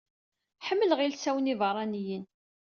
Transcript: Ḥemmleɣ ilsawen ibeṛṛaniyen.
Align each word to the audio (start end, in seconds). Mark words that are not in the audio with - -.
Ḥemmleɣ 0.67 0.99
ilsawen 1.01 1.51
ibeṛṛaniyen. 1.53 2.23